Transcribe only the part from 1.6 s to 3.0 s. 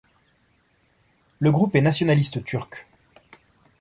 est nationaliste turc.